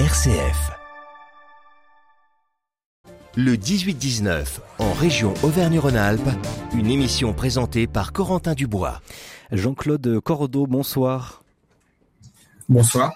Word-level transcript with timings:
RCF. 0.00 0.72
Le 3.36 3.54
18-19, 3.54 4.58
en 4.80 4.92
région 4.92 5.34
Auvergne-Rhône-Alpes, 5.44 6.28
une 6.76 6.90
émission 6.90 7.32
présentée 7.32 7.86
par 7.86 8.12
Corentin 8.12 8.54
Dubois. 8.54 9.00
Jean-Claude 9.52 10.18
Cordeau, 10.18 10.66
bonsoir. 10.66 11.43
Bonsoir. 12.70 13.14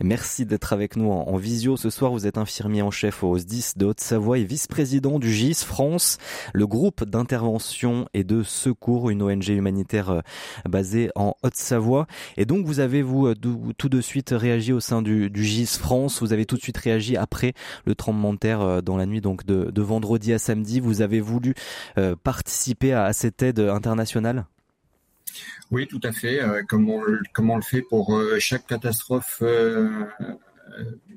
Merci 0.00 0.46
d'être 0.46 0.72
avec 0.72 0.96
nous 0.96 1.10
en, 1.10 1.36
visio. 1.36 1.76
Ce 1.76 1.90
soir, 1.90 2.12
vous 2.12 2.26
êtes 2.26 2.38
infirmier 2.38 2.80
en 2.80 2.90
chef 2.90 3.22
au 3.22 3.36
SDIS 3.36 3.72
de 3.76 3.84
Haute-Savoie 3.84 4.38
et 4.38 4.44
vice-président 4.44 5.18
du 5.18 5.30
GIS 5.30 5.64
France, 5.66 6.16
le 6.54 6.66
groupe 6.66 7.04
d'intervention 7.04 8.08
et 8.14 8.24
de 8.24 8.42
secours, 8.42 9.10
une 9.10 9.22
ONG 9.22 9.48
humanitaire 9.48 10.10
euh, 10.10 10.20
basée 10.66 11.10
en 11.14 11.34
Haute-Savoie. 11.42 12.06
Et 12.38 12.46
donc, 12.46 12.64
vous 12.64 12.80
avez, 12.80 13.02
vous, 13.02 13.26
euh, 13.26 13.34
tout 13.34 13.88
de 13.90 14.00
suite 14.00 14.30
réagi 14.30 14.72
au 14.72 14.80
sein 14.80 15.02
du, 15.02 15.30
GIS 15.34 15.76
France. 15.78 16.22
Vous 16.22 16.32
avez 16.32 16.46
tout 16.46 16.56
de 16.56 16.62
suite 16.62 16.78
réagi 16.78 17.18
après 17.18 17.52
le 17.84 17.94
tremblement 17.94 18.32
de 18.32 18.38
terre 18.38 18.62
euh, 18.62 18.80
dans 18.80 18.96
la 18.96 19.04
nuit 19.04 19.20
donc 19.20 19.44
de, 19.44 19.82
vendredi 19.82 20.32
à 20.32 20.38
samedi. 20.38 20.80
Vous 20.80 21.02
avez 21.02 21.20
voulu 21.20 21.54
participer 22.22 22.92
à 22.92 23.12
cette 23.12 23.42
aide 23.42 23.60
internationale? 23.60 24.46
Oui, 25.72 25.88
tout 25.88 26.00
à 26.04 26.12
fait. 26.12 26.40
Euh, 26.40 26.62
comme, 26.62 26.88
on, 26.90 27.56
le 27.56 27.62
fait 27.62 27.82
pour 27.82 28.16
euh, 28.16 28.38
chaque 28.38 28.66
catastrophe 28.66 29.38
euh, 29.42 30.04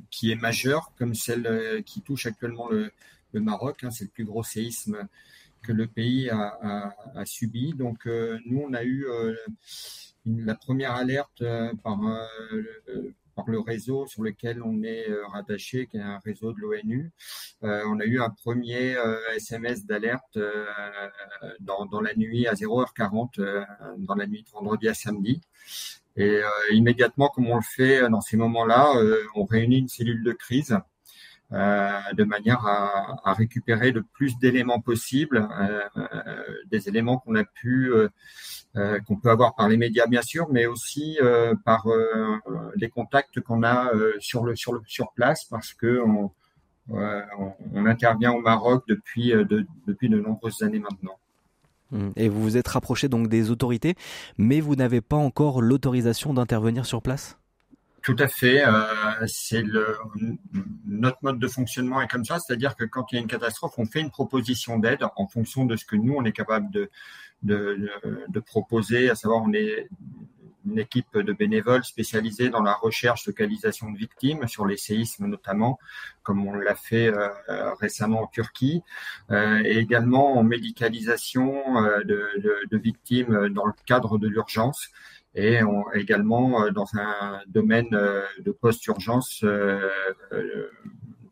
qui 0.09 0.31
est 0.31 0.35
majeure, 0.35 0.91
comme 0.98 1.13
celle 1.13 1.84
qui 1.85 2.02
touche 2.02 2.25
actuellement 2.25 2.70
le, 2.70 2.91
Maroc. 3.34 3.84
Hein, 3.84 3.91
c'est 3.91 4.05
le 4.05 4.09
plus 4.09 4.25
gros 4.25 4.44
séisme 4.44 5.08
que 5.62 5.72
le 5.72 5.85
pays 5.88 6.30
a, 6.30 6.95
subi. 7.25 7.73
Donc, 7.73 8.05
nous, 8.05 8.62
on 8.62 8.73
a 8.73 8.84
eu 8.84 9.05
la 10.25 10.55
première 10.55 10.94
alerte 10.94 11.44
par 11.84 12.00
le 13.48 13.59
réseau 13.59 14.05
sur 14.07 14.23
lequel 14.23 14.61
on 14.63 14.84
est 14.84 15.09
euh, 15.09 15.25
rattaché, 15.27 15.88
qui 15.88 15.97
est 15.97 16.02
un 16.02 16.20
réseau 16.20 16.53
de 16.53 16.59
l'ONU. 16.59 17.11
Euh, 17.63 17.83
on 17.88 18.00
a 18.00 18.05
eu 18.05 18.19
un 18.22 18.30
premier 18.30 18.95
SMS 19.36 19.81
euh, 19.81 19.88
d'alerte 19.88 20.39
dans, 21.59 22.02
la 22.02 22.16
nuit 22.16 22.47
à 22.47 22.53
0h40, 22.53 23.66
dans 23.97 24.16
la 24.16 24.28
nuit 24.28 24.44
de 24.44 24.50
vendredi 24.50 24.88
à 24.88 24.94
samedi. 24.94 25.41
Et 26.16 26.41
immédiatement, 26.72 27.30
comme 27.30 27.47
on 27.47 27.55
le 27.55 27.61
fait 27.61 28.09
dans 28.09 28.19
ces 28.19 28.36
moments-là, 28.36 28.94
on 29.36 29.45
réunit 29.45 29.78
une 29.78 29.88
cellule 29.88 30.23
de 30.23 30.33
crise 30.33 30.78
de 31.52 32.23
manière 32.23 32.66
à, 32.66 33.33
récupérer 33.33 33.92
le 33.92 34.03
plus 34.03 34.38
d'éléments 34.38 34.80
possibles, 34.81 35.47
des 36.69 36.88
éléments 36.89 37.17
qu'on 37.17 37.36
a 37.36 37.44
pu 37.44 37.91
euh, 38.75 39.00
qu'on 39.00 39.16
peut 39.16 39.31
avoir 39.31 39.56
par 39.56 39.67
les 39.67 39.78
médias 39.78 40.06
bien 40.06 40.22
sûr, 40.22 40.47
mais 40.52 40.67
aussi 40.67 41.17
euh, 41.23 41.56
par 41.66 41.88
euh, 41.88 42.38
les 42.75 42.88
contacts 42.88 43.39
qu'on 43.39 43.64
a 43.64 43.89
sur 44.19 44.45
le 44.45 44.53
sur 44.56 45.11
place 45.16 45.45
parce 45.45 45.73
que 45.73 46.00
on, 46.06 46.30
on, 46.88 47.86
intervient 47.88 48.31
au 48.31 48.41
Maroc 48.41 48.84
depuis 48.88 49.31
de, 49.31 49.66
depuis 49.88 50.08
de 50.08 50.19
nombreuses 50.19 50.61
années 50.61 50.78
maintenant. 50.78 51.17
Hum, 51.91 52.13
et 52.16 52.30
vous 52.30 52.44
vous 52.44 52.58
êtes 52.58 52.67
rapproché 52.67 53.09
donc 53.09 53.28
des 53.28 53.50
autorités, 53.50 53.95
mais 54.38 54.61
vous 54.61 54.75
n'avez 54.75 55.02
pas 55.02 55.17
encore 55.17 55.63
l'autorisation 55.63 56.36
d'intervenir 56.36 56.86
sur 56.86 57.02
place? 57.02 57.39
Tout 58.03 58.16
à 58.19 58.28
fait. 58.28 58.64
c'est 59.28 59.61
le 59.61 59.97
notre 60.86 61.17
mode 61.22 61.39
de 61.39 61.47
fonctionnement 61.47 62.02
est 62.02 62.08
comme 62.08 62.25
ça, 62.25 62.39
c'est-à-dire 62.39 62.75
que 62.75 62.83
quand 62.83 63.11
il 63.11 63.16
y 63.16 63.17
a 63.17 63.22
une 63.22 63.28
catastrophe, 63.28 63.73
on 63.78 63.86
fait 63.86 64.02
une 64.02 64.11
proposition 64.11 64.80
d'aide 64.80 65.03
en 65.16 65.28
fonction 65.28 65.66
de 65.66 65.75
ce 65.75 65.86
que 65.86 65.95
nous 65.95 66.16
on 66.16 66.25
est 66.25 66.31
capable 66.31 66.72
de 66.72 66.89
de, 67.44 67.89
de, 68.28 68.39
proposer, 68.39 69.09
à 69.09 69.16
savoir 69.16 69.41
on 69.44 69.53
est 69.53 69.88
une 70.66 70.80
équipe 70.80 71.17
de 71.17 71.33
bénévoles 71.33 71.83
spécialisés 71.83 72.50
dans 72.50 72.61
la 72.61 72.73
recherche, 72.73 73.25
localisation 73.28 73.91
de 73.91 73.97
victimes 73.97 74.47
sur 74.47 74.66
les 74.66 74.78
séismes 74.78 75.28
notamment, 75.28 75.80
comme 76.22 76.45
on 76.45 76.53
l'a 76.53 76.75
fait 76.75 77.08
euh, 77.08 77.30
récemment 77.75 78.23
en 78.23 78.28
Turquie, 78.28 78.81
euh, 79.31 79.61
et 79.63 79.78
également 79.78 80.38
en 80.38 80.44
médicalisation 80.44 81.84
euh, 81.84 82.03
de, 82.03 82.68
de, 82.69 82.78
victimes 82.78 83.50
dans 83.50 83.66
le 83.66 83.73
cadre 83.85 84.18
de 84.18 84.28
l'urgence 84.28 84.90
et 85.35 85.63
on, 85.63 85.91
également 85.91 86.69
dans 86.72 86.88
un 86.95 87.41
domaine 87.47 87.90
de 87.90 88.51
post-urgence 88.51 89.45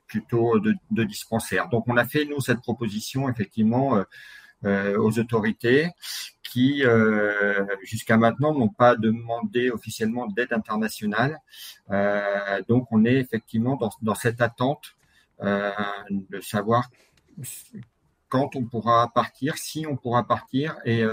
plutôt 0.07 0.59
de, 0.59 0.73
de, 0.91 1.03
dispensaire. 1.03 1.67
Donc 1.69 1.85
on 1.87 1.97
a 1.97 2.05
fait 2.05 2.25
nous 2.25 2.39
cette 2.39 2.61
proposition 2.61 3.29
effectivement 3.29 4.03
euh, 4.65 4.97
aux 4.97 5.19
autorités 5.19 5.91
qui, 6.41 6.83
euh, 6.83 7.63
jusqu'à 7.83 8.17
maintenant, 8.17 8.57
n'ont 8.57 8.69
pas 8.69 8.95
demandé 8.95 9.69
officiellement 9.69 10.25
d'aide 10.25 10.51
internationale. 10.51 11.39
Euh, 11.91 12.63
donc, 12.67 12.87
on 12.89 13.05
est 13.05 13.17
effectivement 13.17 13.75
dans, 13.75 13.91
dans 14.01 14.15
cette 14.15 14.41
attente 14.41 14.95
de 15.39 16.41
savoir 16.41 16.89
quand 18.29 18.55
on 18.55 18.65
pourra 18.65 19.11
partir, 19.13 19.55
si 19.57 19.85
on 19.85 19.95
pourra 19.95 20.25
partir 20.25 20.75
et, 20.83 21.03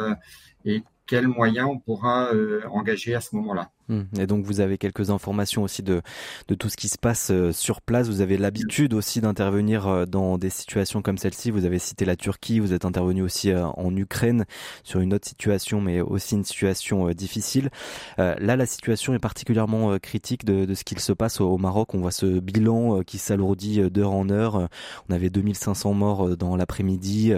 et 0.65 0.83
quels 1.06 1.28
moyens 1.28 1.69
on 1.70 1.78
pourra 1.78 2.31
engager 2.70 3.15
à 3.15 3.20
ce 3.20 3.34
moment-là. 3.37 3.70
Hmm. 3.88 4.04
Et 4.19 4.26
donc 4.26 4.47
vous 4.47 4.60
avez 4.60 4.78
quelques 4.78 5.10
informations 5.10 5.62
aussi 5.62 5.82
de, 5.82 6.00
de 6.48 6.54
tout 6.54 6.70
ce 6.70 6.76
qui 6.76 6.88
se 6.88 6.97
passe 6.97 7.31
euh, 7.31 7.53
sur 7.53 7.82
place. 7.82 8.09
Vous 8.09 8.22
avez 8.22 8.38
l'habitude 8.38 8.94
aussi 8.94 9.20
d'intervenir 9.20 9.87
euh, 9.87 10.06
dans 10.06 10.38
des 10.38 10.48
situations 10.48 11.03
comme 11.03 11.19
celle-ci. 11.19 11.50
Vous 11.50 11.66
avez 11.66 11.78
cité 11.78 12.06
la 12.06 12.16
Turquie, 12.16 12.60
vous 12.60 12.72
êtes 12.72 12.87
intervenu 12.87 13.22
aussi 13.22 13.50
euh, 13.50 13.66
en 13.66 13.94
Ukraine 13.94 14.47
sur 14.84 15.00
une 15.00 15.12
autre 15.12 15.28
situation, 15.28 15.82
mais 15.82 16.00
aussi 16.00 16.34
une 16.34 16.44
situation 16.44 17.10
difficile. 17.10 17.71
Là, 18.16 18.56
la 18.56 18.66
situation 18.66 19.15
est 19.15 19.19
particulièrement 19.19 19.98
critique 19.98 20.44
de, 20.44 20.65
de 20.65 20.75
ce 20.75 20.84
qu'il 20.84 20.98
se 20.98 21.12
passe 21.12 21.41
au 21.41 21.59
Maroc. 21.59 21.94
On 21.94 22.00
voit 22.00 22.10
ce 22.10 22.38
bilan 22.41 23.00
qui 23.03 23.19
s'alourdit 23.19 23.91
d'heure 23.91 24.12
en 24.12 24.28
heure. 24.31 24.69
On 25.09 25.12
avait 25.12 25.31
2500 25.31 25.94
morts 25.94 26.36
dans 26.36 26.56
l'après-midi. 26.56 27.32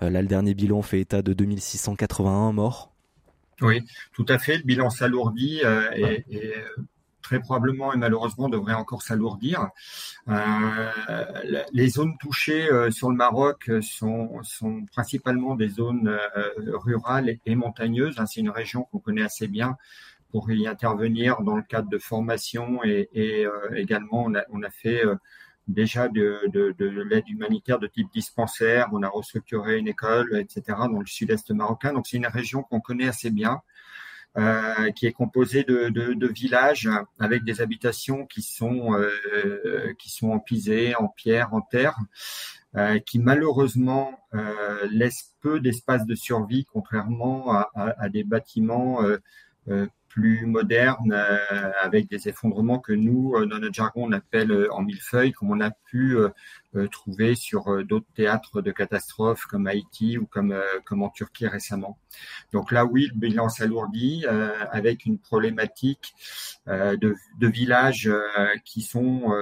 Là, 0.00 0.22
le 0.22 0.28
dernier 0.28 0.54
bilan 0.54 0.82
fait 0.82 1.00
état 1.00 1.22
de 1.22 1.32
2681 1.32 2.52
morts. 2.52 2.89
Oui, 3.60 3.82
tout 4.12 4.26
à 4.28 4.38
fait. 4.38 4.58
Le 4.58 4.62
bilan 4.62 4.90
s'alourdit 4.90 5.60
euh, 5.64 5.90
et, 5.94 6.24
euh, 6.34 6.84
très 7.22 7.38
probablement 7.40 7.92
et 7.92 7.96
malheureusement 7.96 8.48
devrait 8.48 8.74
encore 8.74 9.02
s'alourdir. 9.02 9.68
Euh, 10.28 10.90
les 11.72 11.88
zones 11.88 12.16
touchées 12.18 12.68
sur 12.90 13.10
le 13.10 13.16
Maroc 13.16 13.70
sont, 13.82 14.40
principalement 14.92 15.54
des 15.54 15.68
zones 15.68 16.18
rurales 16.56 17.36
et, 17.46 17.54
montagneuses. 17.54 18.18
Hein, 18.18 18.26
c'est 18.26 18.40
une 18.40 18.50
région 18.50 18.84
qu'on 18.84 18.98
connaît 18.98 19.22
assez 19.22 19.46
bien 19.46 19.76
pour 20.30 20.50
y 20.50 20.66
intervenir 20.66 21.42
dans 21.42 21.56
le 21.56 21.62
cadre 21.62 21.88
de 21.88 21.98
formation 21.98 22.82
et, 22.84 23.46
également 23.76 24.28
on 24.50 24.62
a 24.62 24.70
fait 24.70 25.02
déjà 25.68 26.08
de, 26.08 26.40
de, 26.48 26.74
de 26.78 26.86
l'aide 27.02 27.28
humanitaire 27.28 27.78
de 27.78 27.86
type 27.86 28.08
dispensaire. 28.12 28.88
On 28.92 29.02
a 29.02 29.08
restructuré 29.08 29.78
une 29.78 29.88
école, 29.88 30.38
etc., 30.38 30.62
dans 30.90 31.00
le 31.00 31.06
sud-est 31.06 31.50
marocain. 31.50 31.92
Donc 31.92 32.06
c'est 32.06 32.16
une 32.16 32.26
région 32.26 32.62
qu'on 32.62 32.80
connaît 32.80 33.08
assez 33.08 33.30
bien. 33.30 33.60
Euh, 34.38 34.92
qui 34.92 35.06
est 35.06 35.12
composée 35.12 35.64
de, 35.64 36.26
villages 36.28 36.88
avec 37.18 37.42
des 37.42 37.60
habitations 37.60 38.26
qui 38.26 38.42
sont 38.42 38.94
euh, 38.94 39.92
qui 39.98 40.08
sont 40.08 40.30
en 40.30 40.38
pisé, 40.38 40.94
en 40.94 41.08
pierre, 41.08 41.52
en 41.52 41.60
terre, 41.60 41.98
euh, 42.76 43.00
qui 43.00 43.18
malheureusement 43.18 44.20
laissent 44.92 45.34
peu 45.40 45.58
d'espace 45.58 46.06
de 46.06 46.14
survie, 46.14 46.64
contrairement 46.72 47.52
à, 47.74 48.08
des 48.08 48.22
bâtiments 48.22 49.00
plus 50.10 50.44
moderne, 50.44 51.12
euh, 51.12 51.70
avec 51.80 52.10
des 52.10 52.28
effondrements 52.28 52.80
que 52.80 52.92
nous, 52.92 53.34
euh, 53.34 53.46
dans 53.46 53.58
notre 53.58 53.74
jargon, 53.74 54.06
on 54.08 54.12
appelle 54.12 54.50
euh, 54.50 54.72
en 54.72 54.82
millefeuille, 54.82 55.32
comme 55.32 55.50
on 55.50 55.60
a 55.60 55.70
pu 55.70 56.18
trouver 56.90 57.34
sur 57.34 57.84
d'autres 57.84 58.06
théâtres 58.14 58.62
de 58.62 58.70
catastrophes 58.70 59.46
comme 59.46 59.66
Haïti 59.66 60.18
ou 60.18 60.26
comme, 60.26 60.54
comme 60.84 61.02
en 61.02 61.08
Turquie 61.08 61.46
récemment. 61.46 61.98
Donc 62.52 62.70
là, 62.70 62.84
oui, 62.84 63.08
le 63.12 63.18
bilan 63.18 63.48
s'alourdit 63.48 64.24
avec 64.26 65.04
une 65.04 65.18
problématique 65.18 66.14
de, 66.66 67.16
de 67.38 67.46
villages 67.48 68.10
qui 68.64 68.82
sont 68.82 69.32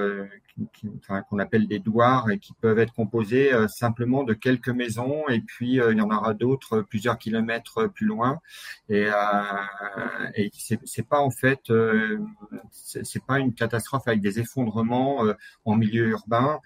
qu'on 1.28 1.38
appelle 1.38 1.68
des 1.68 1.78
douars 1.78 2.30
et 2.30 2.38
qui 2.38 2.52
peuvent 2.52 2.78
être 2.78 2.92
composés 2.92 3.52
euh, 3.52 3.68
simplement 3.68 4.24
de 4.24 4.34
quelques 4.34 4.68
maisons. 4.68 5.28
Et 5.28 5.40
puis 5.40 5.80
euh, 5.80 5.92
il 5.92 5.98
y 5.98 6.00
en 6.00 6.10
aura 6.10 6.34
d'autres 6.34 6.80
plusieurs 6.80 7.18
kilomètres 7.18 7.86
plus 7.86 8.06
loin. 8.06 8.40
Et, 8.88 9.06
euh, 9.06 10.30
et 10.34 10.50
c'est 10.52 11.06
pas 11.06 11.20
en 11.20 11.30
fait 11.30 11.72
c'est 12.70 13.24
pas 13.24 13.38
une 13.38 13.54
catastrophe 13.54 14.06
avec 14.06 14.20
des 14.20 14.40
effondrements 14.40 15.24
en 15.64 15.76
milieu 15.76 16.08
urbain 16.08 16.60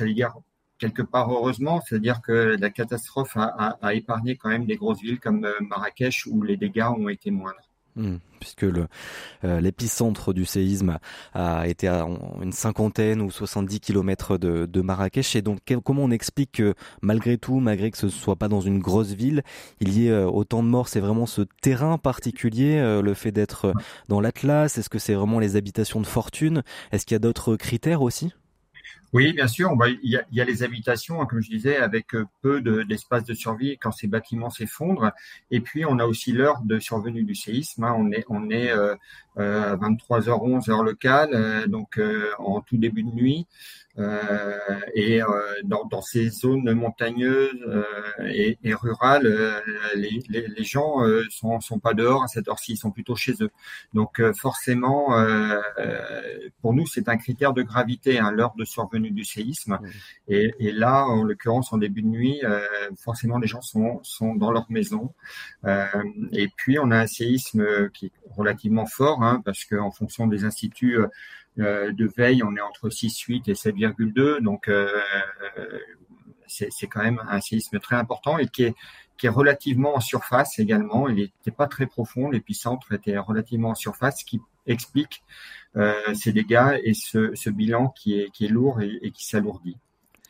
dire 0.00 0.34
quelque 0.78 1.02
part 1.02 1.30
heureusement, 1.30 1.80
c'est-à-dire 1.80 2.20
que 2.22 2.56
la 2.58 2.70
catastrophe 2.70 3.36
a, 3.36 3.44
a, 3.44 3.78
a, 3.82 3.94
épargné 3.94 4.36
quand 4.36 4.48
même 4.48 4.66
des 4.66 4.76
grosses 4.76 5.00
villes 5.00 5.20
comme 5.20 5.46
Marrakech 5.60 6.26
où 6.26 6.42
les 6.42 6.56
dégâts 6.56 6.88
ont 6.98 7.08
été 7.08 7.30
moindres. 7.30 7.72
Hmm, 7.94 8.16
puisque 8.40 8.64
euh, 8.64 9.60
l'épicentre 9.60 10.32
du 10.32 10.46
séisme 10.46 10.98
a 11.34 11.68
été 11.68 11.88
à 11.88 12.06
une 12.40 12.52
cinquantaine 12.52 13.20
ou 13.20 13.30
70 13.30 13.80
kilomètres 13.80 14.38
de, 14.38 14.64
de 14.64 14.80
Marrakech. 14.80 15.36
Et 15.36 15.42
donc, 15.42 15.58
comment 15.84 16.04
on 16.04 16.10
explique 16.10 16.52
que 16.52 16.74
malgré 17.02 17.36
tout, 17.36 17.60
malgré 17.60 17.90
que 17.90 17.98
ce 17.98 18.08
soit 18.08 18.36
pas 18.36 18.48
dans 18.48 18.62
une 18.62 18.78
grosse 18.78 19.12
ville, 19.12 19.42
il 19.80 19.92
y 19.92 20.06
ait 20.06 20.10
euh, 20.10 20.26
autant 20.26 20.62
de 20.62 20.68
morts? 20.68 20.88
C'est 20.88 21.00
vraiment 21.00 21.26
ce 21.26 21.42
terrain 21.60 21.98
particulier, 21.98 22.78
euh, 22.78 23.02
le 23.02 23.12
fait 23.12 23.30
d'être 23.30 23.74
dans 24.08 24.22
l'Atlas? 24.22 24.78
Est-ce 24.78 24.88
que 24.88 24.98
c'est 24.98 25.14
vraiment 25.14 25.38
les 25.38 25.56
habitations 25.56 26.00
de 26.00 26.06
fortune? 26.06 26.62
Est-ce 26.92 27.04
qu'il 27.04 27.14
y 27.14 27.16
a 27.16 27.20
d'autres 27.20 27.56
critères 27.56 28.00
aussi? 28.00 28.32
Oui, 29.12 29.34
bien 29.34 29.46
sûr. 29.46 29.70
il, 30.02 30.10
y 30.10 30.16
a, 30.16 30.24
il, 30.30 30.38
y 30.38 30.40
a, 30.40 30.44
les 30.44 30.62
habitations, 30.62 31.20
hein, 31.20 31.26
comme 31.26 31.42
je 31.42 31.50
disais, 31.50 31.76
avec 31.76 32.14
euh, 32.14 32.24
peu 32.40 32.62
d'espace 32.62 33.24
de, 33.24 33.34
survie 33.34 33.76
quand 33.76 33.92
ces 33.92 34.06
bâtiments 34.06 34.48
s'effondrent. 34.48 35.12
Et 35.50 35.60
puis, 35.60 35.84
on 35.84 35.98
a 35.98 36.06
aussi 36.06 36.32
l'heure 36.32 36.62
de 36.64 36.78
survenue 36.78 37.22
du 37.22 37.34
séisme. 37.34 37.84
Hein. 37.84 37.94
On 37.98 38.10
est, 38.10 38.24
on 38.30 38.48
est 38.48 38.70
euh, 38.70 38.94
euh, 39.36 39.74
à 39.74 39.76
23h11 39.76 40.70
heure 40.70 40.82
locale, 40.82 41.68
donc 41.68 42.00
en 42.38 42.60
tout 42.62 42.78
début 42.78 43.02
de 43.02 43.10
nuit. 43.10 43.46
Euh, 43.98 44.58
et 44.94 45.22
euh, 45.22 45.26
dans, 45.64 45.84
dans, 45.84 46.00
ces 46.00 46.30
zones 46.30 46.72
montagneuses 46.72 47.62
euh, 47.66 47.84
et, 48.24 48.58
et, 48.64 48.72
rurales, 48.72 49.62
les, 49.94 50.22
les, 50.30 50.46
les, 50.48 50.64
gens 50.64 51.00
sont, 51.30 51.60
sont 51.60 51.78
pas 51.78 51.92
dehors 51.92 52.22
à 52.22 52.26
cette 52.26 52.48
heure-ci, 52.48 52.72
ils 52.72 52.76
sont 52.78 52.90
plutôt 52.90 53.16
chez 53.16 53.34
eux. 53.42 53.50
Donc 53.92 54.22
forcément, 54.32 55.08
pour 56.62 56.72
nous, 56.72 56.86
c'est 56.86 57.08
un 57.08 57.16
critère 57.16 57.52
de 57.52 57.62
gravité, 57.62 58.18
hein, 58.18 58.30
l'heure 58.30 58.54
de 58.56 58.64
survenue 58.64 59.10
du 59.10 59.24
séisme. 59.24 59.78
Et, 60.28 60.54
et, 60.58 60.72
là, 60.72 61.04
en 61.04 61.24
l'occurrence, 61.24 61.72
en 61.72 61.78
début 61.78 62.02
de 62.02 62.08
nuit, 62.08 62.40
forcément, 62.98 63.38
les 63.38 63.46
gens 63.46 63.62
sont, 63.62 64.00
sont 64.02 64.34
dans 64.34 64.50
leur 64.52 64.66
maison. 64.70 65.12
et 65.66 66.48
puis, 66.56 66.78
on 66.78 66.90
a 66.90 66.98
un 66.98 67.06
séisme 67.06 67.90
qui 67.90 68.06
est 68.06 68.12
relativement 68.30 68.86
fort, 68.86 69.22
hein, 69.22 69.42
parce 69.44 69.64
qu'en 69.64 69.90
fonction 69.90 70.26
des 70.26 70.44
instituts 70.44 70.98
euh, 70.98 71.06
de 71.56 72.10
veille, 72.16 72.42
on 72.42 72.56
est 72.56 72.60
entre 72.60 72.88
6,8 72.88 73.50
et 73.50 73.54
7,2. 73.54 74.40
Donc, 74.40 74.68
euh, 74.68 74.88
c'est 76.46 76.86
quand 76.86 77.02
même 77.02 77.20
un 77.28 77.40
séisme 77.40 77.78
très 77.78 77.96
important 77.96 78.38
et 78.38 78.46
qui 78.46 78.64
est, 78.64 78.74
qui 79.16 79.26
est 79.26 79.30
relativement 79.30 79.96
en 79.96 80.00
surface 80.00 80.58
également. 80.58 81.08
Il 81.08 81.16
n'était 81.16 81.50
pas 81.50 81.66
très 81.66 81.86
profond, 81.86 82.30
l'épicentre 82.30 82.92
était 82.92 83.18
relativement 83.18 83.70
en 83.70 83.74
surface, 83.74 84.20
ce 84.20 84.24
qui 84.24 84.40
explique 84.66 85.22
euh, 85.76 85.94
ces 86.14 86.32
dégâts 86.32 86.78
et 86.84 86.94
ce, 86.94 87.50
bilan 87.50 87.88
qui 87.88 88.20
est, 88.20 88.30
qui 88.30 88.44
est 88.44 88.48
lourd 88.48 88.80
et, 88.80 89.10
qui 89.12 89.24
s'alourdit. 89.24 89.76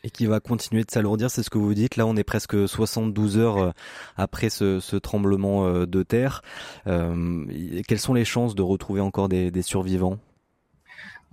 Et 0.05 0.09
qui 0.09 0.25
va 0.25 0.41
continuer 0.41 0.83
de 0.83 0.91
s'alourdir, 0.91 1.29
c'est 1.29 1.43
ce 1.43 1.49
que 1.49 1.57
vous 1.57 1.73
dites. 1.73 1.95
Là, 1.95 2.05
on 2.05 2.17
est 2.17 2.25
presque 2.25 2.67
72 2.67 3.37
heures 3.37 3.73
après 4.17 4.49
ce, 4.49 4.97
tremblement 4.97 5.85
de 5.85 6.03
terre. 6.03 6.41
Euh, 6.87 7.45
quelles 7.87 7.99
sont 7.99 8.13
les 8.13 8.25
chances 8.25 8.53
de 8.55 8.61
retrouver 8.61 8.99
encore 8.99 9.29
des 9.29 9.61
survivants? 9.61 10.19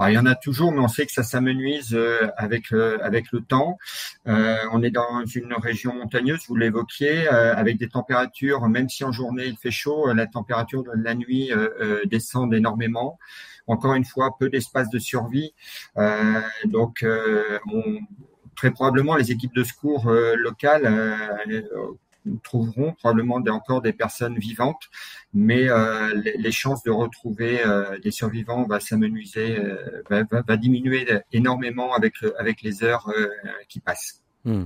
Il 0.08 0.14
y 0.14 0.18
en 0.18 0.26
a 0.26 0.34
toujours, 0.34 0.72
mais 0.72 0.80
on 0.80 0.88
sait 0.88 1.04
que 1.04 1.12
ça 1.12 1.22
s'amenuise 1.22 1.94
euh, 1.94 2.28
avec 2.36 2.72
euh, 2.72 2.98
avec 3.02 3.32
le 3.32 3.40
temps. 3.42 3.78
Euh, 4.26 4.56
on 4.72 4.82
est 4.82 4.90
dans 4.90 5.24
une 5.26 5.52
région 5.54 5.94
montagneuse, 5.94 6.40
vous 6.48 6.56
l'évoquiez, 6.56 7.28
avec 7.28 7.78
des 7.78 7.88
températures, 7.88 8.66
même 8.68 8.88
si 8.88 9.04
en 9.04 9.12
journée 9.12 9.46
il 9.46 9.56
fait 9.56 9.70
chaud, 9.70 10.12
la 10.12 10.26
température 10.26 10.82
de 10.82 10.90
la 10.94 11.14
nuit 11.14 11.50
descend 12.06 12.52
énormément. 12.54 13.18
Encore 13.66 13.94
une 13.94 14.04
fois, 14.04 14.36
peu 14.38 14.48
d'espace 14.48 14.90
de 14.90 14.98
survie. 14.98 15.52
donc, 16.64 17.04
très 18.56 18.70
probablement, 18.70 19.16
les 19.16 19.30
équipes 19.32 19.54
de 19.54 19.64
secours 19.64 20.10
locales 20.10 20.86
nous 22.24 22.38
trouverons 22.38 22.92
probablement 22.92 23.36
encore 23.36 23.80
des 23.80 23.92
personnes 23.92 24.38
vivantes, 24.38 24.88
mais 25.32 25.68
euh, 25.68 26.12
les, 26.14 26.52
chances 26.52 26.82
de 26.82 26.90
retrouver 26.90 27.64
euh, 27.64 27.98
des 27.98 28.10
survivants 28.10 28.64
va 28.64 28.80
s'amenuiser, 28.80 29.58
euh, 29.58 30.02
va, 30.10 30.56
diminuer 30.56 31.06
énormément 31.32 31.94
avec, 31.94 32.14
avec 32.38 32.62
les 32.62 32.84
heures 32.84 33.12
qui 33.68 33.80
passent. 33.80 34.22
Hmm. 34.44 34.64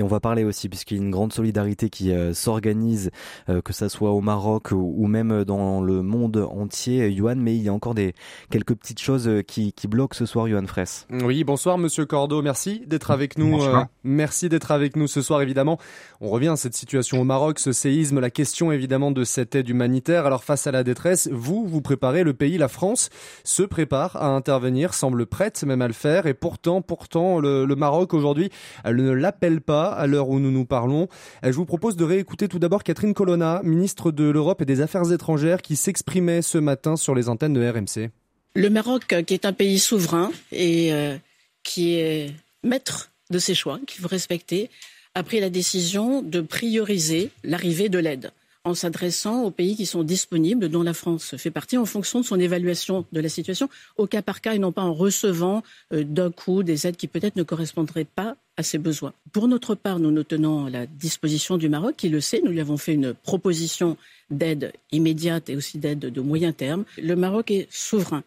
Et 0.00 0.02
on 0.02 0.06
va 0.06 0.18
parler 0.18 0.44
aussi, 0.44 0.70
puisqu'il 0.70 0.96
y 0.96 1.00
a 1.00 1.02
une 1.02 1.10
grande 1.10 1.30
solidarité 1.30 1.90
qui 1.90 2.10
euh, 2.10 2.32
s'organise, 2.32 3.10
euh, 3.50 3.60
que 3.60 3.74
ça 3.74 3.90
soit 3.90 4.12
au 4.12 4.22
Maroc 4.22 4.70
ou, 4.72 5.06
même 5.06 5.44
dans 5.44 5.82
le 5.82 6.00
monde 6.00 6.38
entier, 6.50 7.14
Johan, 7.14 7.34
mais 7.36 7.54
il 7.54 7.62
y 7.62 7.68
a 7.68 7.74
encore 7.74 7.94
des 7.94 8.14
quelques 8.50 8.74
petites 8.74 9.02
choses 9.02 9.28
euh, 9.28 9.42
qui, 9.42 9.74
qui 9.74 9.88
bloquent 9.88 10.16
ce 10.16 10.24
soir, 10.24 10.48
Johan 10.48 10.66
Fraisse. 10.66 11.06
Oui, 11.10 11.44
bonsoir 11.44 11.76
Monsieur 11.76 12.06
Cordo, 12.06 12.40
merci 12.40 12.82
d'être 12.86 13.10
avec 13.10 13.36
nous. 13.36 13.60
merci 14.02 14.48
d'être 14.48 14.70
avec 14.70 14.96
nous 14.96 15.06
ce 15.06 15.20
soir, 15.20 15.42
évidemment. 15.42 15.78
On 16.22 16.30
revient 16.30 16.48
à 16.48 16.56
cette 16.56 16.72
situation 16.74 17.20
au 17.20 17.24
Maroc, 17.24 17.58
ce 17.58 17.72
séisme, 17.72 18.20
la 18.20 18.30
question 18.30 18.72
évidemment 18.72 19.10
de 19.10 19.24
cette 19.24 19.54
aide 19.54 19.68
humanitaire. 19.68 20.24
Alors 20.24 20.44
face 20.44 20.66
à 20.66 20.72
la 20.72 20.82
détresse, 20.82 21.28
vous, 21.30 21.66
vous 21.66 21.82
préparez, 21.82 22.24
le 22.24 22.32
pays, 22.32 22.56
la 22.56 22.68
France, 22.68 23.10
se 23.44 23.64
prépare 23.64 24.16
à 24.16 24.28
intervenir, 24.28 24.94
semble 24.94 25.26
prête 25.26 25.62
même 25.62 25.82
à 25.82 25.88
le 25.88 25.92
faire, 25.92 26.24
et 26.24 26.32
pourtant, 26.32 26.80
pourtant, 26.80 27.38
le, 27.38 27.66
le 27.66 27.76
Maroc 27.76 28.14
aujourd'hui, 28.14 28.48
elle 28.82 28.96
ne 28.96 29.10
l'appelle 29.10 29.60
pas 29.60 29.89
à 29.92 30.06
l'heure 30.06 30.28
où 30.28 30.38
nous 30.38 30.50
nous 30.50 30.64
parlons. 30.64 31.08
Euh, 31.44 31.52
je 31.52 31.56
vous 31.56 31.64
propose 31.64 31.96
de 31.96 32.04
réécouter 32.04 32.48
tout 32.48 32.58
d'abord 32.58 32.82
Catherine 32.82 33.14
Colonna, 33.14 33.60
ministre 33.64 34.10
de 34.10 34.24
l'Europe 34.24 34.62
et 34.62 34.64
des 34.64 34.80
Affaires 34.80 35.12
étrangères, 35.12 35.62
qui 35.62 35.76
s'exprimait 35.76 36.42
ce 36.42 36.58
matin 36.58 36.96
sur 36.96 37.14
les 37.14 37.28
antennes 37.28 37.54
de 37.54 37.68
RMC. 37.68 38.10
Le 38.54 38.68
Maroc, 38.68 39.14
qui 39.26 39.34
est 39.34 39.44
un 39.44 39.52
pays 39.52 39.78
souverain 39.78 40.30
et 40.50 40.92
euh, 40.92 41.16
qui 41.62 41.94
est 41.94 42.32
maître 42.64 43.10
de 43.30 43.38
ses 43.38 43.54
choix, 43.54 43.78
qu'il 43.86 44.00
faut 44.00 44.08
respecter, 44.08 44.70
a 45.14 45.22
pris 45.22 45.40
la 45.40 45.50
décision 45.50 46.22
de 46.22 46.40
prioriser 46.40 47.30
l'arrivée 47.44 47.88
de 47.88 47.98
l'aide 47.98 48.32
en 48.64 48.74
s'adressant 48.74 49.42
aux 49.42 49.50
pays 49.50 49.76
qui 49.76 49.86
sont 49.86 50.02
disponibles, 50.02 50.68
dont 50.68 50.82
la 50.82 50.92
France 50.92 51.36
fait 51.36 51.50
partie, 51.50 51.78
en 51.78 51.86
fonction 51.86 52.20
de 52.20 52.26
son 52.26 52.38
évaluation 52.38 53.06
de 53.12 53.20
la 53.20 53.28
situation, 53.28 53.70
au 53.96 54.06
cas 54.06 54.22
par 54.22 54.40
cas, 54.40 54.54
et 54.54 54.58
non 54.58 54.72
pas 54.72 54.82
en 54.82 54.92
recevant 54.92 55.62
euh, 55.92 56.04
d'un 56.04 56.30
coup 56.30 56.62
des 56.62 56.86
aides 56.86 56.96
qui 56.96 57.06
peut-être 57.06 57.36
ne 57.36 57.42
correspondraient 57.42 58.04
pas 58.04 58.36
à 58.60 58.62
ses 58.62 58.78
besoins. 58.78 59.12
Pour 59.32 59.48
notre 59.48 59.74
part, 59.74 59.98
nous 59.98 60.10
nous 60.10 60.22
tenons 60.22 60.66
à 60.66 60.70
la 60.70 60.86
disposition 60.86 61.56
du 61.56 61.68
Maroc, 61.68 61.94
qui 61.96 62.08
le 62.08 62.20
sait. 62.20 62.40
Nous 62.44 62.52
lui 62.52 62.60
avons 62.60 62.76
fait 62.76 62.94
une 62.94 63.14
proposition 63.14 63.96
d'aide 64.30 64.72
immédiate 64.92 65.48
et 65.48 65.56
aussi 65.56 65.78
d'aide 65.78 65.98
de 65.98 66.20
moyen 66.20 66.52
terme. 66.52 66.84
Le 66.98 67.16
Maroc 67.16 67.50
est 67.50 67.66
souverain. 67.70 68.22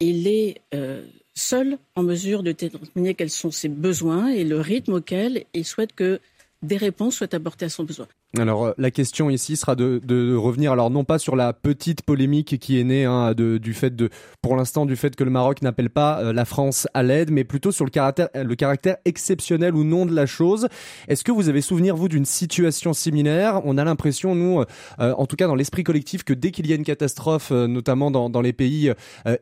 Il 0.00 0.26
est 0.26 0.60
euh, 0.74 1.04
seul 1.34 1.78
en 1.96 2.02
mesure 2.02 2.42
de 2.42 2.52
déterminer 2.52 3.14
quels 3.14 3.30
sont 3.30 3.50
ses 3.50 3.68
besoins 3.68 4.28
et 4.28 4.44
le 4.44 4.60
rythme 4.60 4.94
auquel 4.94 5.44
il 5.54 5.64
souhaite 5.64 5.94
que 5.94 6.20
des 6.62 6.76
réponses 6.76 7.16
soient 7.16 7.34
apportées 7.34 7.66
à 7.66 7.68
son 7.68 7.84
besoin. 7.84 8.08
Alors 8.38 8.66
euh, 8.66 8.72
la 8.78 8.90
question 8.90 9.30
ici 9.30 9.56
sera 9.56 9.76
de, 9.76 10.00
de, 10.02 10.34
revenir 10.34 10.72
alors 10.72 10.90
non 10.90 11.04
pas 11.04 11.20
sur 11.20 11.36
la 11.36 11.52
petite 11.52 12.02
polémique 12.02 12.58
qui 12.58 12.80
est 12.80 12.84
née 12.84 13.04
hein, 13.04 13.32
de, 13.32 13.58
du 13.58 13.74
fait 13.74 13.94
de 13.94 14.10
pour 14.42 14.56
l'instant 14.56 14.86
du 14.86 14.96
fait 14.96 15.14
que 15.14 15.22
le 15.22 15.30
Maroc 15.30 15.62
n'appelle 15.62 15.88
pas 15.88 16.20
euh, 16.20 16.32
la 16.32 16.44
France 16.44 16.88
à 16.94 17.04
l'aide, 17.04 17.30
mais 17.30 17.44
plutôt 17.44 17.70
sur 17.70 17.84
le 17.84 17.92
caractère 17.92 18.28
le 18.34 18.54
caractère 18.56 18.96
exceptionnel 19.04 19.76
ou 19.76 19.84
non 19.84 20.04
de 20.04 20.12
la 20.12 20.26
chose. 20.26 20.68
Est-ce 21.06 21.22
que 21.22 21.30
vous 21.30 21.48
avez 21.48 21.60
souvenir 21.60 21.94
vous 21.94 22.08
d'une 22.08 22.24
situation 22.24 22.92
similaire? 22.92 23.60
On 23.64 23.78
a 23.78 23.84
l'impression 23.84 24.34
nous, 24.34 24.64
euh, 24.98 25.14
en 25.16 25.26
tout 25.26 25.36
cas 25.36 25.46
dans 25.46 25.54
l'esprit 25.54 25.84
collectif, 25.84 26.24
que 26.24 26.32
dès 26.32 26.50
qu'il 26.50 26.66
y 26.66 26.72
a 26.72 26.76
une 26.76 26.84
catastrophe, 26.84 27.52
notamment 27.52 28.10
dans, 28.10 28.30
dans 28.30 28.40
les 28.40 28.52
pays 28.52 28.92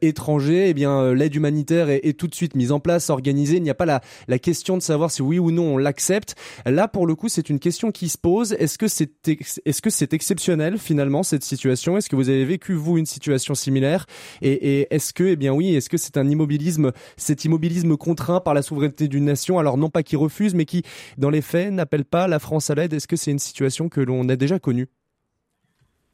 étrangers, 0.03 0.69
eh 0.69 0.75
bien 0.75 1.15
l'aide 1.15 1.35
humanitaire 1.35 1.89
est, 1.89 2.00
est, 2.05 2.19
tout 2.19 2.29
de 2.29 2.35
suite 2.35 2.55
mise 2.56 2.73
en 2.73 2.81
place, 2.81 3.08
organisée. 3.08 3.56
Il 3.56 3.63
n'y 3.63 3.70
a 3.70 3.75
pas 3.75 3.87
la, 3.87 4.03
la 4.29 4.39
question 4.39 4.77
de 4.77 4.82
savoir 4.82 5.11
si 5.11 5.22
oui 5.22 5.39
ou 5.39 5.51
non 5.51 5.75
on 5.75 5.79
l'accepte. 5.79 6.37
Là 6.67 6.89
pour 6.89 7.06
le 7.06 7.15
coup 7.15 7.29
c'est 7.29 7.49
une 7.49 7.58
question 7.58 7.91
qui 7.91 8.08
se 8.11 8.19
pose. 8.19 8.53
Est-ce 8.53 8.81
est-ce 8.86 9.82
que 9.82 9.91
c'est 9.91 10.12
exceptionnel 10.12 10.79
finalement 10.79 11.22
cette 11.22 11.44
situation? 11.44 11.96
Est-ce 11.96 12.08
que 12.08 12.17
vous 12.17 12.29
avez 12.29 12.44
vécu 12.44 12.74
vous 12.74 12.98
une 12.98 13.06
situation 13.06 13.55
similaire? 13.55 14.06
Et, 14.41 14.86
est-ce 14.94 15.12
que, 15.12 15.24
eh 15.24 15.36
bien 15.36 15.53
oui, 15.53 15.74
est-ce 15.74 15.89
que 15.89 15.96
c'est 15.96 16.17
un 16.17 16.29
immobilisme, 16.29 16.93
cet 17.17 17.44
immobilisme 17.44 17.96
contraint 17.96 18.41
par 18.41 18.55
la 18.55 18.62
souveraineté 18.62 19.08
d'une 19.08 19.24
nation 19.24 19.58
Alors 19.58 19.77
non 19.77 19.91
pas 19.91 20.03
qui 20.03 20.17
refuse, 20.17 20.55
mais 20.55 20.65
qui, 20.65 20.82
dans 21.19 21.31
les 21.31 21.43
faits, 21.43 21.72
n'appelle 21.72 22.05
pas 22.05 22.29
la 22.29 22.39
France 22.39 22.70
à 22.70 22.74
l'aide? 22.74 22.93
Est-ce 22.93 23.08
que 23.08 23.17
c'est 23.17 23.31
une 23.31 23.39
situation 23.39 23.89
que 23.89 24.01
l'on 24.01 24.29
a 24.29 24.36
déjà 24.36 24.58
connue? 24.58 24.89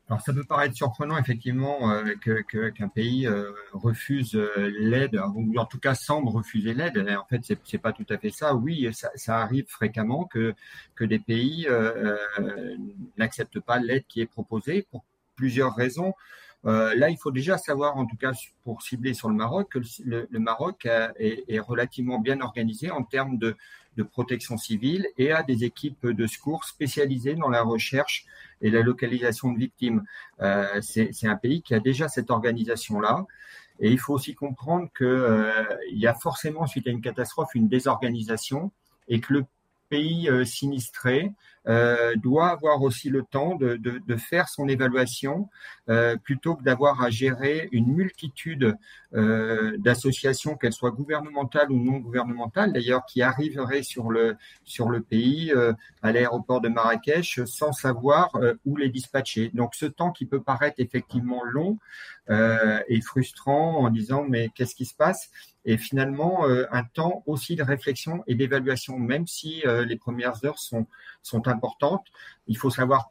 Alors 0.08 0.22
ça 0.22 0.32
peut 0.32 0.44
paraître 0.44 0.74
surprenant 0.74 1.18
effectivement 1.18 1.92
euh, 1.92 2.14
qu'un 2.70 2.88
pays 2.88 3.26
euh, 3.26 3.52
refuse 3.74 4.34
euh, 4.36 4.72
l'aide, 4.78 5.20
ou 5.34 5.58
en 5.58 5.66
tout 5.66 5.78
cas 5.78 5.94
semble 5.94 6.28
refuser 6.28 6.72
l'aide. 6.72 6.98
En 7.18 7.26
fait, 7.26 7.40
c'est, 7.44 7.58
c'est 7.64 7.78
pas 7.78 7.92
tout 7.92 8.06
à 8.08 8.16
fait 8.16 8.30
ça. 8.30 8.54
Oui, 8.54 8.88
ça, 8.92 9.38
arrive 9.38 9.66
fréquemment 9.68 10.24
que 10.24 10.54
que 10.94 11.04
des 11.04 11.18
pays 11.18 11.68
n'acceptent 13.18 13.60
pas 13.60 13.78
l'aide 13.78 14.04
qui 14.08 14.20
est 14.22 14.26
proposée 14.26 14.86
pour 14.90 15.04
plusieurs 15.36 15.74
raisons. 15.74 16.14
là, 16.64 17.10
il 17.10 17.18
faut 17.18 17.30
déjà 17.30 17.58
savoir, 17.58 17.98
en 17.98 18.06
tout 18.06 18.16
cas 18.16 18.32
pour 18.64 18.82
cibler 18.82 19.12
sur 19.12 19.28
le 19.28 19.34
Maroc, 19.34 19.68
que 19.70 19.80
le, 20.04 20.38
Maroc 20.38 20.86
est, 20.86 21.58
relativement 21.58 22.18
bien 22.18 22.40
organisé 22.40 22.90
en 22.90 23.04
termes 23.04 23.36
de, 23.36 23.56
de 23.98 24.04
protection 24.04 24.56
civile 24.56 25.06
et 25.18 25.32
a 25.32 25.42
des 25.42 25.64
équipes 25.64 26.06
de 26.06 26.26
secours 26.26 26.64
spécialisées 26.64 27.34
dans 27.34 27.50
la 27.50 27.62
recherche 27.62 28.24
et 28.62 28.70
la 28.70 28.80
localisation 28.80 29.52
de 29.52 29.58
victimes. 29.58 30.04
Euh, 30.40 30.80
c'est 30.80 31.26
un 31.26 31.36
pays 31.36 31.60
qui 31.60 31.74
a 31.74 31.80
déjà 31.80 32.08
cette 32.08 32.30
organisation-là. 32.30 33.26
Et 33.80 33.90
il 33.90 33.98
faut 33.98 34.14
aussi 34.14 34.34
comprendre 34.34 34.88
qu'il 34.96 35.06
euh, 35.06 35.52
y 35.92 36.06
a 36.06 36.14
forcément, 36.14 36.66
suite 36.66 36.86
à 36.86 36.90
une 36.90 37.00
catastrophe, 37.00 37.54
une 37.54 37.68
désorganisation 37.68 38.70
et 39.08 39.20
que 39.20 39.32
le 39.32 39.44
pays 39.88 40.28
euh, 40.28 40.44
sinistré 40.44 41.32
euh, 41.68 42.16
doit 42.16 42.48
avoir 42.48 42.80
aussi 42.80 43.10
le 43.10 43.22
temps 43.24 43.54
de, 43.56 44.16
faire 44.16 44.48
son 44.48 44.68
évaluation 44.68 45.50
euh, 45.90 46.16
plutôt 46.16 46.54
que 46.54 46.62
d'avoir 46.62 47.02
à 47.02 47.10
gérer 47.10 47.68
une 47.72 47.92
multitude 47.92 48.74
euh, 49.14 49.76
d'associations, 49.78 50.56
qu'elles 50.56 50.72
soient 50.72 50.90
gouvernementales 50.90 51.70
ou 51.70 51.82
non 51.82 51.98
gouvernementales, 51.98 52.72
d'ailleurs, 52.72 53.04
qui 53.04 53.20
arriveraient 53.20 53.82
sur 53.82 54.10
le 54.10 54.36
sur 54.64 54.88
le 54.88 55.00
pays 55.00 55.52
à 56.02 56.12
l'aéroport 56.12 56.60
de 56.62 56.68
Marrakech 56.68 57.40
sans 57.44 57.72
savoir 57.72 58.32
où 58.64 58.76
les 58.76 58.88
dispatcher. 58.88 59.50
Donc, 59.52 59.74
ce 59.74 59.86
temps 59.86 60.10
qui 60.10 60.24
peut 60.24 60.42
paraître 60.42 60.76
effectivement 60.78 61.44
long 61.44 61.78
et 62.30 63.00
frustrant 63.02 63.78
en 63.78 63.90
disant 63.90 64.24
mais 64.28 64.50
qu'est-ce 64.54 64.74
qui 64.74 64.84
se 64.86 64.94
passe? 64.94 65.30
Et 65.64 65.76
finalement 65.76 66.44
un 66.46 66.84
temps 66.84 67.22
aussi 67.26 67.56
de 67.56 67.62
réflexion 67.62 68.22
et 68.26 68.34
d'évaluation, 68.34 68.98
même 68.98 69.26
si 69.26 69.62
les 69.86 69.96
premières 69.96 70.44
heures 70.44 70.58
sont 70.58 70.86
sont 71.22 71.48
importantes. 71.58 72.06
Il 72.46 72.56
faut 72.56 72.70
savoir 72.70 73.10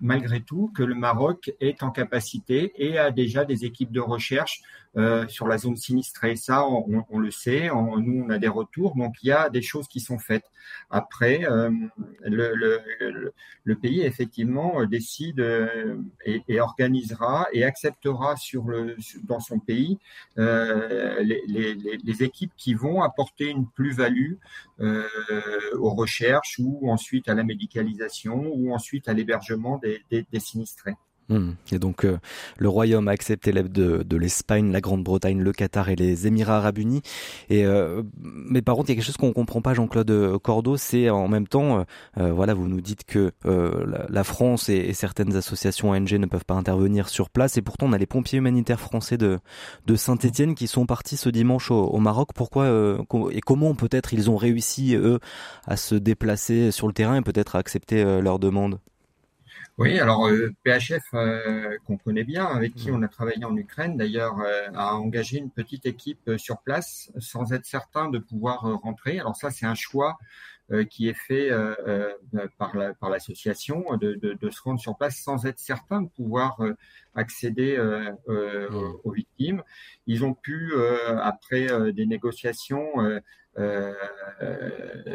malgré 0.00 0.40
tout 0.40 0.70
que 0.74 0.82
le 0.82 0.94
Maroc 0.94 1.52
est 1.60 1.82
en 1.82 1.90
capacité 1.90 2.72
et 2.76 2.98
a 2.98 3.10
déjà 3.10 3.44
des 3.44 3.64
équipes 3.64 3.92
de 3.92 4.00
recherche 4.00 4.62
euh, 4.98 5.28
sur 5.28 5.46
la 5.46 5.58
zone 5.58 5.76
sinistrée. 5.76 6.36
Ça, 6.36 6.66
on, 6.66 7.18
le 7.18 7.30
sait, 7.30 7.68
nous, 7.68 8.24
on 8.24 8.30
a 8.30 8.38
des 8.38 8.48
retours, 8.48 8.96
donc 8.96 9.16
il 9.22 9.26
y 9.26 9.32
a 9.32 9.50
des 9.50 9.60
choses 9.60 9.88
qui 9.88 10.00
sont 10.00 10.18
faites. 10.18 10.46
Après, 10.88 11.44
euh, 11.44 11.70
le, 12.24 13.74
pays, 13.74 14.00
effectivement, 14.00 14.80
euh, 14.80 14.86
décide 14.86 15.46
et, 16.24 16.60
organisera 16.60 17.46
et 17.52 17.62
acceptera 17.64 18.36
sur 18.36 18.68
le, 18.68 18.96
dans 19.24 19.40
son 19.40 19.58
pays 19.58 19.98
les, 20.36 22.22
équipes 22.22 22.52
qui 22.56 22.72
vont 22.72 23.02
apporter 23.02 23.50
une 23.50 23.68
plus-value 23.68 24.36
aux 24.78 25.90
recherches 25.90 26.58
ou 26.58 26.90
ensuite 26.90 27.28
à 27.28 27.34
la 27.34 27.44
médicalisation 27.44 28.50
ou 28.54 28.72
ensuite 28.72 29.08
à 29.08 29.12
l'hébergement 29.12 29.76
des, 30.10 30.40
sinistrés. 30.40 30.94
Mmh. 31.28 31.50
Et 31.72 31.78
donc 31.80 32.04
euh, 32.04 32.18
le 32.56 32.68
Royaume 32.68 33.08
a 33.08 33.10
accepté 33.10 33.50
l'aide 33.50 33.72
de, 33.72 34.16
l'Espagne, 34.16 34.70
la 34.70 34.80
Grande-Bretagne, 34.80 35.40
le 35.40 35.52
Qatar 35.52 35.88
et 35.88 35.96
les 35.96 36.26
Émirats 36.28 36.58
Arabes 36.58 36.78
Unis. 36.78 37.02
Et 37.48 37.66
euh, 37.66 38.02
mais 38.20 38.62
par 38.62 38.76
contre, 38.76 38.90
il 38.90 38.92
y 38.92 38.94
a 38.94 38.96
quelque 38.96 39.06
chose 39.06 39.16
qu'on 39.16 39.32
comprend 39.32 39.60
pas, 39.60 39.74
Jean-Claude 39.74 40.38
Cordeau, 40.38 40.76
c'est 40.76 41.10
en 41.10 41.26
même 41.26 41.48
temps, 41.48 41.84
euh, 42.18 42.32
voilà, 42.32 42.54
vous 42.54 42.68
nous 42.68 42.80
dites 42.80 43.04
que 43.04 43.32
euh, 43.44 44.04
la, 44.08 44.24
France 44.24 44.68
et, 44.68 44.92
certaines 44.92 45.34
associations 45.34 45.90
ONG 45.90 46.12
ne 46.12 46.26
peuvent 46.26 46.44
pas 46.44 46.54
intervenir 46.54 47.08
sur 47.08 47.28
place, 47.28 47.56
et 47.56 47.62
pourtant 47.62 47.86
on 47.86 47.92
a 47.92 47.98
les 47.98 48.06
pompiers 48.06 48.38
humanitaires 48.38 48.80
français 48.80 49.18
de 49.18 49.38
de 49.86 49.96
Saint-Étienne 49.96 50.54
qui 50.54 50.66
sont 50.68 50.86
partis 50.86 51.16
ce 51.16 51.28
dimanche 51.28 51.70
au, 51.70 51.84
au 51.86 51.98
Maroc. 51.98 52.28
Pourquoi 52.34 52.64
euh, 52.64 52.98
et 53.32 53.40
comment 53.40 53.74
peut-être 53.74 54.14
ils 54.14 54.30
ont 54.30 54.36
réussi 54.36 54.94
eux 54.94 55.18
à 55.66 55.76
se 55.76 55.94
déplacer 55.96 56.70
sur 56.70 56.86
le 56.86 56.92
terrain 56.92 57.16
et 57.16 57.22
peut-être 57.22 57.56
à 57.56 57.58
accepter 57.58 58.04
leur 58.20 58.38
demande? 58.38 58.78
Oui, 59.78 59.98
alors 60.00 60.26
euh, 60.28 60.54
PHF, 60.64 61.04
euh, 61.12 61.76
qu'on 61.84 61.98
connaît 61.98 62.24
bien, 62.24 62.46
avec 62.46 62.74
qui 62.74 62.90
on 62.90 63.02
a 63.02 63.08
travaillé 63.08 63.44
en 63.44 63.54
Ukraine, 63.58 63.98
d'ailleurs, 63.98 64.40
euh, 64.40 64.70
a 64.74 64.94
engagé 64.96 65.36
une 65.36 65.50
petite 65.50 65.84
équipe 65.84 66.30
sur 66.38 66.62
place 66.62 67.12
sans 67.18 67.52
être 67.52 67.66
certain 67.66 68.08
de 68.08 68.18
pouvoir 68.18 68.62
rentrer. 68.82 69.18
Alors 69.18 69.36
ça, 69.36 69.50
c'est 69.50 69.66
un 69.66 69.74
choix 69.74 70.16
qui 70.90 71.08
est 71.08 71.14
fait 71.14 71.48
par 72.58 72.76
la, 72.76 72.92
par 72.92 73.08
l'association 73.08 73.84
de, 74.00 74.14
de, 74.14 74.32
de, 74.32 74.50
se 74.50 74.60
rendre 74.62 74.80
sur 74.80 74.96
place 74.96 75.16
sans 75.16 75.46
être 75.46 75.60
certain 75.60 76.02
de 76.02 76.08
pouvoir 76.08 76.60
accéder 77.14 77.78
aux 79.04 79.10
victimes. 79.12 79.62
Ils 80.08 80.24
ont 80.24 80.34
pu, 80.34 80.72
après 81.20 81.68
des 81.92 82.06
négociations, 82.06 83.00
euh, 83.00 83.20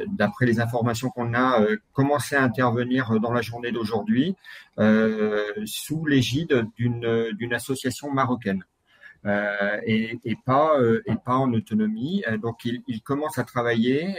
d'après 0.08 0.46
les 0.46 0.60
informations 0.60 1.10
qu'on 1.10 1.34
a, 1.34 1.62
euh, 1.62 1.78
commencé 1.94 2.36
à 2.36 2.44
intervenir 2.44 3.20
dans 3.20 3.32
la 3.32 3.42
journée 3.42 3.72
d'aujourd'hui 3.72 4.36
euh, 4.80 5.46
sous 5.66 6.06
l'égide 6.06 6.68
d'une 6.78 7.54
association 7.54 8.12
marocaine. 8.12 8.66
Euh, 9.28 9.80
et, 9.86 10.20
pas 10.48 10.80
euh, 10.80 11.04
et 11.06 11.16
pas 11.16 11.36
en 11.36 11.54
autonomie. 11.54 12.24
donc 12.42 12.66
ils, 12.66 13.02
commencent 13.04 13.38
à 13.38 13.44
travailler 13.44 14.16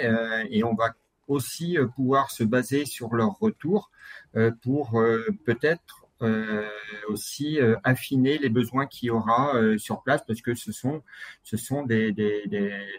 et 0.50 0.62
on 0.62 0.74
va 0.74 0.92
aussi 1.26 1.76
pouvoir 1.96 2.30
se 2.30 2.44
baser 2.44 2.84
sur 2.84 3.14
leur 3.14 3.36
retour 3.40 3.90
pour 4.62 5.02
peut-être 5.44 6.01
euh, 6.01 6.01
aussi 7.08 7.60
euh, 7.60 7.76
affiner 7.84 8.38
les 8.38 8.48
besoins 8.48 8.86
qu'il 8.86 9.08
y 9.08 9.10
aura 9.10 9.54
euh, 9.56 9.78
sur 9.78 10.02
place 10.02 10.22
parce 10.26 10.40
que 10.40 10.54
ce 10.54 10.72
sont 10.72 11.02
ce 11.42 11.56
sont 11.56 11.84
des 11.84 12.14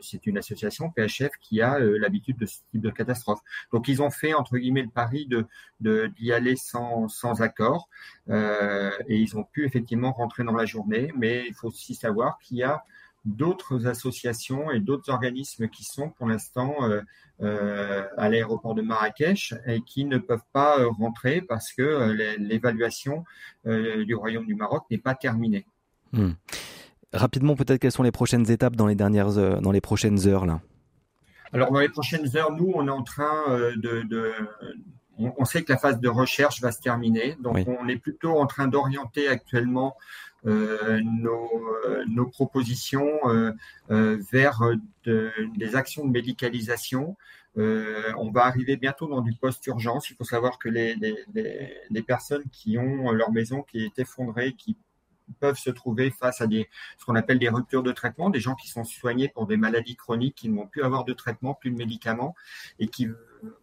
c'est 0.02 0.26
une 0.26 0.38
association 0.38 0.92
PHF 0.92 1.32
qui 1.42 1.62
a 1.62 1.80
l'habitude 1.80 2.38
de 2.38 2.46
ce 2.46 2.60
type 2.72 2.82
de 2.82 2.90
catastrophe. 2.90 3.40
Donc 3.72 3.88
ils 3.88 4.02
ont 4.02 4.12
fait 4.12 4.34
entre 4.34 4.58
guillemets 4.58 4.84
le 4.84 4.90
pari 4.90 5.28
de 5.28 5.48
d'y 5.80 6.32
aller 6.32 6.56
sans 6.56 7.08
sans 7.08 7.42
accord 7.42 7.90
et 8.30 9.18
ils 9.18 9.38
ont 9.38 9.44
pu 9.44 9.66
effectivement 9.66 10.12
rentrer 10.12 10.44
dans 10.44 10.56
la 10.56 10.66
journée, 10.66 11.12
mais 11.18 11.46
il 11.48 11.54
faut 11.54 11.68
aussi 11.68 11.96
savoir 11.96 12.38
qu'il 12.40 12.58
y 12.58 12.64
a 12.64 12.84
d'autres 13.26 13.88
associations 13.88 14.72
et 14.72 14.80
d'autres 14.80 15.10
organismes 15.10 15.68
qui 15.70 15.84
sont 15.84 16.10
pour 16.10 16.28
l'instant 16.28 16.76
euh, 16.84 17.02
euh, 17.42 18.04
à 18.18 18.30
l'aéroport 18.30 18.76
de 18.76 18.82
Marrakech 18.82 19.54
et 19.66 19.82
qui 19.82 20.06
ne 20.06 20.18
peuvent 20.18 20.46
pas 20.52 20.80
euh, 20.80 20.90
rentrer 20.90 21.42
parce 21.42 21.72
que 21.74 22.12
l'évaluation 22.38 23.24
du 23.66 24.16
Royaume 24.16 24.46
du 24.46 24.56
Maroc 24.56 24.84
n'est 24.92 24.98
pas 24.98 25.16
terminée. 25.16 25.66
Hmm. 26.12 26.32
Rapidement, 27.14 27.56
peut-être 27.56 27.80
quelles 27.80 27.92
sont 27.92 28.04
les 28.04 28.12
prochaines 28.12 28.50
étapes 28.50 28.76
dans 28.76 28.88
les 28.88 28.96
dernières 28.96 29.38
heures, 29.38 29.62
dans 29.62 29.72
les 29.72 29.82
prochaines 29.82 30.28
heures 30.28 30.46
là? 30.46 30.62
Alors 31.54 31.72
dans 31.72 31.80
les 31.80 31.90
prochaines 31.90 32.36
heures, 32.36 32.52
nous, 32.52 32.72
on 32.74 32.88
est 32.88 32.92
en 32.92 33.04
train 33.04 33.72
de, 33.76 34.02
de 34.08 34.34
on, 35.20 35.46
sait 35.46 35.64
que 35.64 35.72
la 35.72 35.78
phase 35.78 36.00
de 36.00 36.10
recherche 36.10 36.62
va 36.62 36.72
se 36.72 36.82
terminer, 36.82 37.36
donc 37.40 37.56
oui. 37.56 37.66
on 37.68 37.88
est 37.88 37.98
plutôt 37.98 38.40
en 38.40 38.48
train 38.48 38.68
d'orienter 38.68 39.28
actuellement 39.28 39.96
euh, 40.46 41.00
nos, 41.06 41.50
nos, 42.10 42.26
propositions 42.26 43.10
euh, 43.30 43.54
euh, 43.92 44.18
vers 44.32 44.60
de, 45.06 45.32
des 45.56 45.76
actions 45.76 46.06
de 46.06 46.12
médicalisation. 46.12 47.16
on 47.56 48.32
va 48.32 48.46
arriver 48.46 48.76
bientôt 48.76 49.08
dans 49.08 49.22
du 49.22 49.34
post-urgence. 49.34 50.10
Il 50.10 50.16
faut 50.18 50.26
savoir 50.26 50.60
que 50.60 50.68
les, 50.68 50.96
les, 50.96 51.16
les, 51.90 52.02
personnes 52.02 52.44
qui 52.52 52.78
ont 52.78 53.12
leur 53.12 53.32
maison 53.32 53.62
qui 53.62 53.86
est 53.86 54.00
effondrée, 54.00 54.54
qui 54.54 54.76
peuvent 55.40 55.58
se 55.58 55.70
trouver 55.70 56.12
face 56.12 56.42
à 56.42 56.48
des, 56.48 56.68
ce 56.98 57.06
qu'on 57.06 57.16
appelle 57.16 57.40
des 57.40 57.48
ruptures 57.48 57.84
de 57.84 57.94
traitement, 57.94 58.30
des 58.30 58.42
gens 58.42 58.56
qui 58.56 58.68
sont 58.68 58.84
soignés 58.84 59.30
pour 59.30 59.48
des 59.48 59.56
maladies 59.56 59.96
chroniques, 59.96 60.36
qui 60.36 60.50
n'ont 60.50 60.68
plus 60.68 60.84
avoir 60.84 61.06
de 61.06 61.14
traitement, 61.14 61.54
plus 61.54 61.72
de 61.72 61.78
médicaments, 61.78 62.36
et 62.80 62.88
qui 62.88 63.08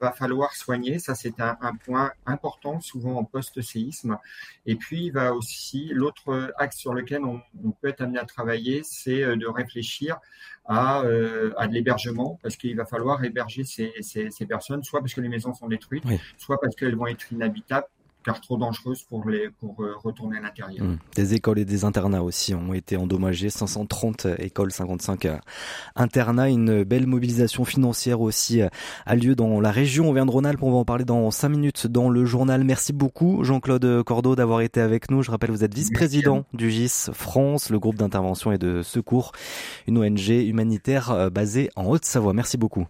va 0.01 0.13
falloir 0.13 0.55
soigner. 0.55 0.99
Ça, 0.99 1.15
c'est 1.15 1.41
un, 1.41 1.57
un, 1.61 1.75
point 1.75 2.13
important, 2.27 2.81
souvent 2.81 3.17
en 3.17 3.25
post-séisme. 3.25 4.19
Et 4.67 4.77
puis, 4.77 5.07
il 5.07 5.13
va 5.13 5.35
aussi, 5.35 5.91
l'autre 5.93 6.53
axe 6.59 6.77
sur 6.77 6.95
lequel 6.95 7.25
on, 7.25 7.41
on, 7.65 7.71
peut 7.71 7.89
être 7.89 8.01
amené 8.01 8.19
à 8.19 8.25
travailler, 8.25 8.83
c'est 8.85 9.23
euh, 9.23 9.37
de 9.37 9.47
réfléchir 9.47 10.19
à, 10.67 11.03
euh, 11.03 11.53
à 11.57 11.67
de 11.67 11.75
l'hébergement, 11.75 12.39
parce 12.43 12.57
qu'il 12.57 12.77
va 12.77 12.85
falloir 12.85 13.25
héberger 13.25 13.65
ces, 13.65 13.93
ces, 14.01 14.31
ces, 14.31 14.47
personnes, 14.47 14.83
soit 14.85 15.01
parce 15.01 15.15
que 15.15 15.21
les 15.21 15.29
maisons 15.29 15.55
sont 15.55 15.69
détruites, 15.69 16.05
oui. 16.07 16.21
soit 16.37 16.61
parce 16.61 16.77
qu'elles 16.77 16.97
vont 16.97 17.07
être 17.07 17.33
inhabitables, 17.33 17.89
car 18.25 18.41
trop 18.41 18.57
dangereuse 18.57 19.03
pour, 19.03 19.29
les, 19.29 19.49
pour 19.51 19.83
euh, 19.83 19.95
retourner 20.03 20.39
à 20.39 20.41
l'intérieur. 20.41 20.85
Mmh. 20.85 20.99
Des 21.15 21.35
écoles 21.35 21.59
et 21.59 21.65
des 21.65 21.85
internats 21.85 22.23
aussi 22.23 22.55
ont 22.55 22.75
été 22.75 22.97
endommagés, 22.97 23.51
530 23.51 24.27
écoles, 24.39 24.73
55 24.73 25.25
euh, 25.25 25.39
internats. 25.97 26.49
Une 26.49 26.85
belle 26.85 27.07
mobilisation 27.07 27.65
financière 27.65 28.21
aussi 28.21 28.61
euh, 28.63 28.69
a 29.07 29.17
lieu 29.17 29.35
dans 29.35 29.61
la 29.61 29.71
région 29.71 30.11
Auvergne-Rhône-Alpes. 30.11 30.63
On 30.63 30.71
va 30.71 30.79
en 30.79 30.85
parler 30.85 31.05
dans 31.05 31.31
5 31.31 31.49
minutes 31.49 31.87
dans 31.87 32.11
le 32.11 32.25
journal. 32.25 32.65
Merci 32.65 32.93
beaucoup 32.93 33.45
Jean-Claude 33.45 34.03
Cordeau 34.05 34.37
d'avoir 34.37 34.61
été 34.61 34.81
avec 34.81 35.11
nous. 35.11 35.23
Je 35.23 35.31
rappelle, 35.31 35.51
vous 35.51 35.65
êtes 35.65 35.75
vice-président 35.75 36.45
du 36.53 36.71
GIS 36.71 37.11
France, 37.13 37.71
le 37.71 37.79
groupe 37.79 37.97
d'intervention 37.97 38.53
et 38.53 38.59
de 38.59 38.83
secours, 38.83 39.33
une 39.87 39.99
ONG 39.99 40.29
humanitaire 40.29 41.31
basée 41.31 41.71
en 41.77 41.87
Haute-Savoie. 41.87 42.33
Merci 42.33 42.57
beaucoup. 42.57 42.87